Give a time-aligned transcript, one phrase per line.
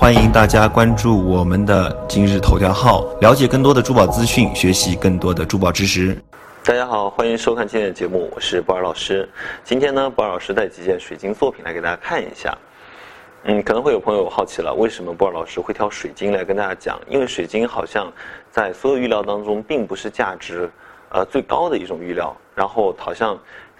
[0.00, 6.16] 欢迎大家关注我们的今日头条号，了解更多的珠宝资讯，学习更多的珠宝知识。
[6.64, 9.28] 大家好，欢迎收看今天的节目，我是博尔老师。
[9.64, 12.56] 今天呢，博尔老师带几件水晶作品来给大家看一下。
[13.42, 16.96] 嗯，可能会有朋友好奇了，为什么博尔老师会挑水晶来跟大家讲？
[17.08, 18.10] 因为水晶好像
[18.52, 20.70] 在所有玉料当中，并不是价值
[21.08, 23.36] 呃最高的一种玉料，然后好像。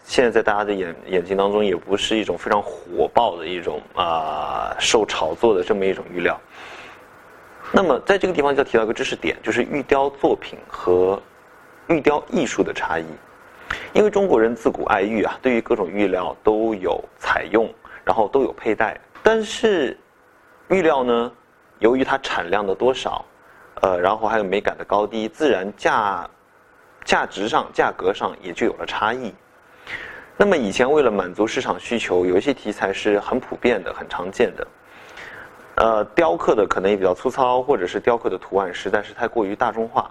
[0.09, 6.41] 现在在大家的眼眼睛当中，也不是一种非常火爆的一种啊受炒作的这么一种玉料。
[7.71, 11.21] 那么在这个地方就要提到一个知识点，就是玉雕作品和
[11.89, 13.05] 玉雕艺术的差异。
[13.93, 17.71] 因为中国人自古爱玉啊，对于各种玉料都有采用，
[18.03, 18.99] 然后都有佩戴。
[19.23, 19.95] 但是
[20.69, 21.31] 玉料呢，
[21.81, 23.23] 由于它产量的多少，
[23.83, 26.27] 呃，然后还有美感的高低，自然价
[27.05, 29.35] 价值上、价格上也就有了差异。
[30.41, 34.67] 那么以前为了满足市场需求，有一些题材是很普遍的、很常见的。
[35.75, 40.09] 呃，雕刻的可能也比较粗糙，或者是雕刻的图案实在是太过于大众化。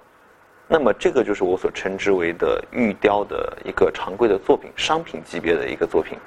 [0.67, 6.17] 那么这个就是我所称之为的玉雕的一个常规的作品，商品级别的一个作品。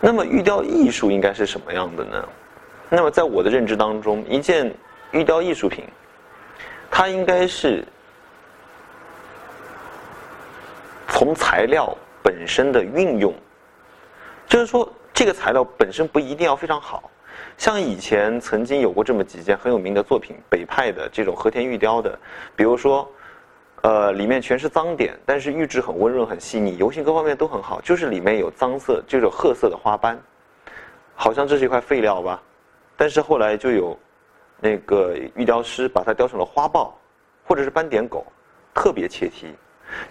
[0.00, 2.28] 那么玉雕艺术应该是什么样的呢？
[2.88, 4.72] 那么在我的认知当中，一件
[5.10, 5.84] 玉雕艺术品，
[6.88, 7.84] 它应该是
[11.08, 11.92] 从材料。
[12.22, 13.34] 本身的运用，
[14.46, 17.10] 就是说，这个材料本身不一定要非常好。
[17.56, 22.18] 像以前曾经有过这么几件很有名的作品，北派的这种和田玉雕的，
[22.54, 23.10] 比如说，
[23.82, 30.20] 呃，里面全是脏点，但是玉质很温润、很细腻，油性各方面都很好，就是里面有脏色，就是褐色的花斑，
[31.14, 32.42] 好像这是一块废料吧。
[32.96, 33.98] 但是后来就有
[34.60, 36.96] 那个玉雕师把它雕成了花豹，
[37.44, 38.26] 或者是斑点狗，
[38.74, 39.54] 特别切题。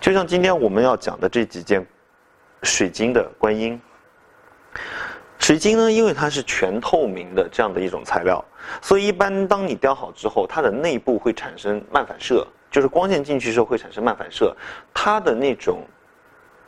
[0.01, 1.85] 就像今天我们要讲的这几件。
[2.63, 3.79] 水晶的观音，
[5.37, 8.43] 水晶呢，因为它是全透明的这样的一种材料，
[8.81, 14.55] 所以一般当你雕好之后，它的内部会产生漫反射，就是光线进去时候会产生漫反射，
[14.93, 15.79] 它的那种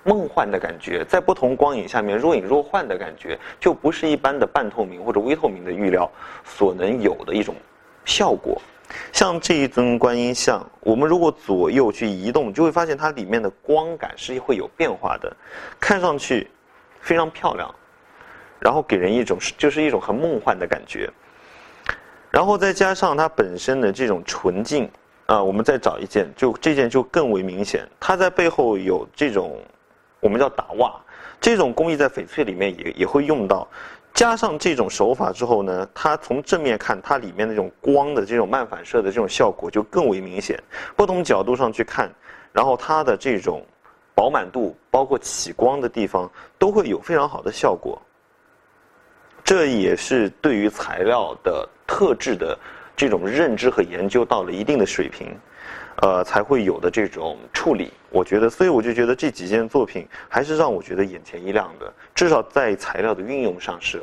[0.04, 6.10] 梦幻的感觉，在不同光影下面若隐若幻的感觉，就不是一般的半透明或者微透明的玉料
[6.46, 7.56] 所能有的一种
[8.06, 8.62] 效果。
[9.12, 15.36] 像这一尊观音像，我们如果左右去移动，就会发现它里面的光感是会有变化的，
[15.80, 16.48] 看上去
[17.02, 17.74] 非常漂亮，
[18.60, 21.10] 然后给人一种就是一种很梦幻的感觉。
[22.32, 24.90] 然后再加上它本身的这种纯净
[25.26, 27.88] 啊，我们再找一件，就这件就更为明显。
[28.00, 29.62] 它在背后有这种
[30.20, 30.94] 我们叫打袜，
[31.40, 33.68] 这种工艺在翡翠里面也也会用到。
[34.14, 40.62] 加上这种手法之后呢，它从正面看，它里面那种光的这种漫反射的这种效果就更为明显。
[40.96, 42.12] 不同角度上去看，
[42.52, 43.66] 然后它的这种
[44.14, 48.02] 饱满度，包括起光的地方，都会有非常好的效果。
[49.42, 52.58] 这也是对于材料的特质的
[53.00, 55.34] 这种认知和研究到了一定的水平。
[56.02, 64.02] 呃，才会有的这种处理，我觉得，所以我就觉得这几件作品还是让我觉得眼前一亮的，至少在材料的运用上是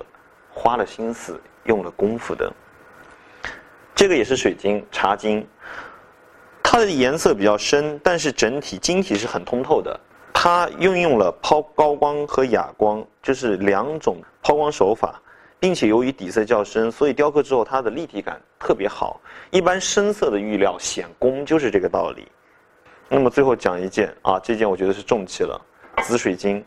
[0.50, 2.52] 花了心思、用了功夫的。
[3.94, 5.46] 这个也是水晶茶晶，
[6.62, 9.98] 它的颜色比较深，但是整体晶体是很通透的。
[10.34, 15.18] 它运用了抛高光和哑光，就是两种抛光手法。
[15.58, 19.20] 并且由于底色较深，所以雕刻之后它的立体感特别好。
[19.50, 22.26] 一般深色的玉料显工就是这个道理。
[23.08, 25.60] 那么最后讲一件啊，这件我觉得是重器了，
[26.02, 26.64] 紫水晶，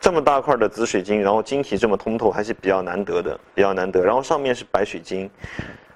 [0.00, 4.04] 这么大块的紫水晶，然后晶体这么通透，还是比较难得的，比较难得。
[4.04, 5.30] 然后上面是白水晶。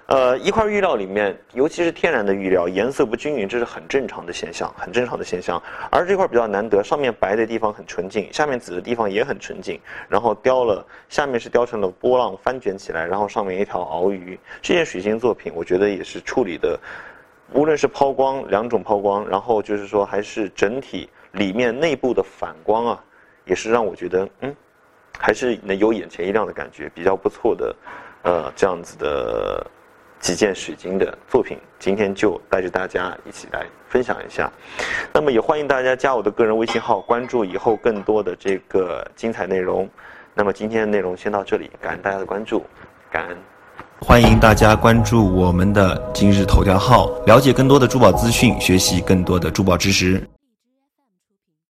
[0.07, 5.59] 呃，一块玉料里面，尤其是天然的玉料，颜色不均匀，这是很正常的现象，很正常的现象。
[5.89, 9.79] 而这块比较难得，上面白的地方很纯净，下面紫的地方也很纯净。
[10.07, 14.39] 然后雕了，下面是雕成了波浪翻卷起来，然后上面一条鳌鱼。
[14.61, 16.79] 这件水晶作品，我觉得也是处理的，
[17.51, 23.03] 无论是抛光两种抛光，然后就是说还是整体里面内部的反光啊，
[23.45, 24.55] 也是让我觉得嗯，
[25.17, 27.75] 还是能有眼前一亮的感觉，比较不错的，
[28.21, 29.65] 呃，这样子的。
[30.19, 34.51] 几件水晶的作品，今天就带着大家一起来分享一下。
[35.13, 39.87] 那么也欢迎大家加我的个人微信号，关注以后更多的这个精彩内容。
[40.33, 42.65] 那么今天的内容先到这里，感恩大家的关注，
[43.11, 43.37] 感恩。
[43.99, 50.21] 欢迎大家关注我们的今日头条号，了解更多的珠宝资讯，学习更多的珠宝知识。